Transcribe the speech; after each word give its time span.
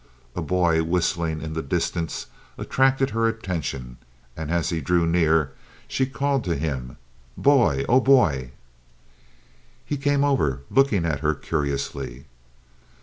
A 0.35 0.41
boy 0.41 0.81
whistling 0.81 1.43
in 1.43 1.53
the 1.53 1.61
distance 1.61 2.25
attracted 2.57 3.11
her 3.11 3.27
attention, 3.27 3.97
and 4.35 4.49
as 4.49 4.71
he 4.71 4.81
drew 4.81 5.05
near 5.05 5.51
she 5.87 6.07
called 6.07 6.43
to 6.45 6.55
him: 6.57 6.97
"Boy! 7.37 7.85
Oh, 7.87 7.99
boy!" 7.99 8.49
He 9.85 9.97
came 9.97 10.23
over, 10.23 10.61
looking 10.71 11.05
at 11.05 11.19
her 11.19 11.35
curiously. 11.35 12.25